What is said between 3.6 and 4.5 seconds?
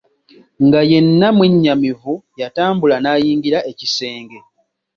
ekisenge.